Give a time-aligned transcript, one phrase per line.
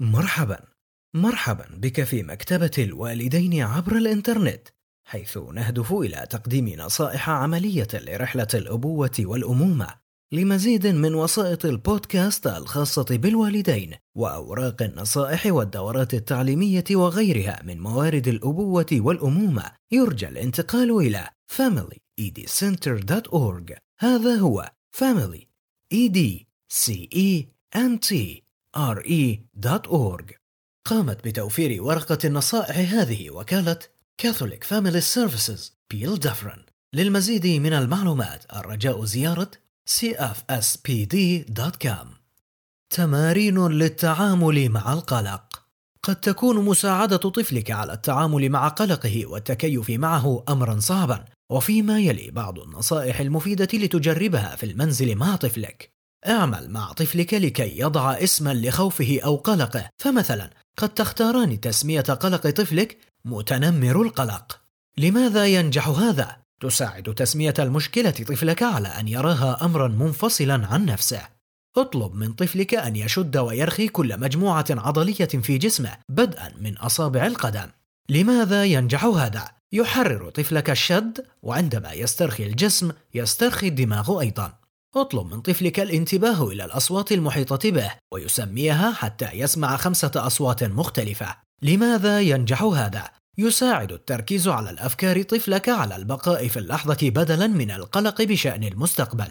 [0.00, 0.58] مرحبا.
[1.14, 4.68] مرحبا بك في مكتبة الوالدين عبر الإنترنت
[5.08, 10.02] حيث نهدف إلى تقديم نصائح عملية لرحلة الأبوة والأمومة
[10.32, 19.72] لمزيد من وسائط البودكاست الخاصة بالوالدين وأوراق النصائح والدورات التعليمية وغيرها من موارد الأبوة والأمومة.
[19.92, 25.46] يرجى الانتقال إلى familyedcenter.org هذا هو family
[25.94, 26.46] e d
[28.74, 30.34] c e n t r e.org
[30.84, 33.78] قامت بتوفير ورقة النصائح هذه وكالة
[34.22, 35.60] Catholic Family Services
[35.90, 39.50] بيل دفرن للمزيد من المعلومات الرجاء زيارة
[39.90, 41.42] cfspd.com
[42.90, 45.62] تمارين للتعامل مع القلق.
[46.02, 51.24] قد تكون مساعدة طفلك على التعامل مع قلقه والتكيف معه أمرا صعبا.
[51.50, 55.91] وفيما يلي بعض النصائح المفيدة لتجربها في المنزل مع طفلك.
[56.28, 59.88] اعمل مع طفلك لكي يضع اسما لخوفه أو قلقه.
[59.98, 64.60] فمثلا قد تختاران تسمية قلق طفلك متنمر القلق.
[64.98, 71.28] لماذا ينجح هذا؟ تساعد تسمية المشكلة طفلك على أن يراها أمرا منفصلا عن نفسه.
[71.76, 77.66] اطلب من طفلك أن يشد ويرخي كل مجموعة عضلية في جسمه بدءا من أصابع القدم.
[78.08, 84.61] لماذا ينجح هذا؟ يحرر طفلك الشد وعندما يسترخي الجسم يسترخي الدماغ أيضا.
[84.96, 92.20] اطلب من طفلك الانتباه إلى الأصوات المحيطة به ويسميها حتى يسمع خمسة أصوات مختلفة لماذا
[92.20, 98.64] ينجح هذا؟ يساعد التركيز على الأفكار طفلك على البقاء في اللحظة بدلا من القلق بشأن
[98.64, 99.28] المستقبل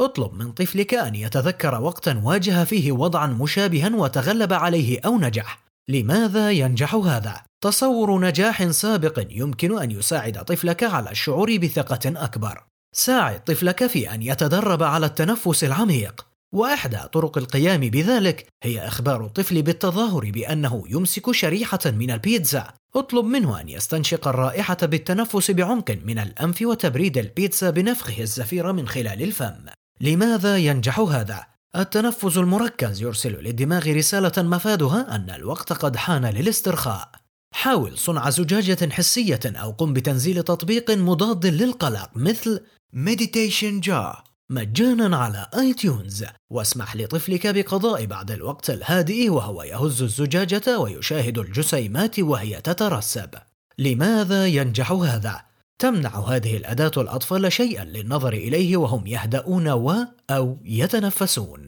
[0.00, 6.50] اطلب من طفلك أن يتذكر وقتا واجه فيه وضعا مشابها وتغلب عليه أو نجح لماذا
[6.50, 13.86] ينجح هذا؟ تصور نجاح سابق يمكن أن يساعد طفلك على الشعور بثقة أكبر ساعد طفلك
[13.86, 16.26] في أن يتدرب على التنفس العميق.
[16.52, 22.72] وإحدى طرق القيام بذلك هي إخبار الطفل بالتظاهر بأنه يمسك شريحة من البيتزا.
[22.96, 29.22] اطلب منه أن يستنشق الرائحة بالتنفس بعمق من الأنف وتبريد البيتزا بنفخه الزفير من خلال
[29.22, 29.66] الفم.
[30.00, 31.46] لماذا ينجح هذا؟
[31.76, 37.10] التنفس المركز يرسل للدماغ رسالة مفادها أن الوقت قد حان للاسترخاء.
[37.58, 42.60] حاول صنع زجاجة حسية أو قم بتنزيل تطبيق مضاد للقلق مثل
[42.94, 44.16] Meditation Jar.
[44.50, 52.20] مجانا على اي تيونز واسمح لطفلك بقضاء بعض الوقت الهادئ وهو يهز الزجاجة ويشاهد الجسيمات
[52.20, 53.30] وهي تترسب.
[53.78, 55.42] لماذا ينجح هذا؟
[55.78, 61.66] تمنع هذه الأداة الأطفال شيئا للنظر إليه وهم يهدؤون و أو يتنفسون.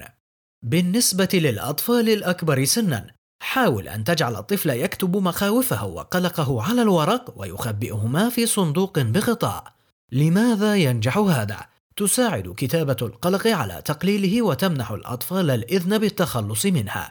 [0.62, 8.46] بالنسبة للأطفال الأكبر سنا حاول أن تجعل الطفل يكتب مخاوفه وقلقه على الورق ويخبئهما في
[8.46, 9.72] صندوق بغطاء
[10.12, 17.10] لماذا ينجح هذا؟ تساعد كتابة القلق على تقليله وتمنح الأطفال الإذن بالتخلص منها.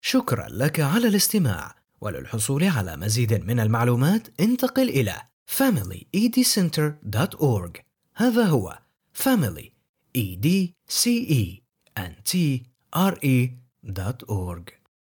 [0.00, 5.14] شكرا لك على الاستماع وللحصول على مزيد من المعلومات انتقل إلى
[5.58, 7.80] familyedcenter.org
[8.14, 8.78] هذا هو
[9.24, 9.70] family
[10.18, 10.46] e d
[10.88, 11.62] c e
[11.98, 12.62] n t
[12.94, 13.18] r
[13.86, 14.72] www.ecpod.org